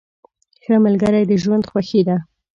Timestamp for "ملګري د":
0.85-1.31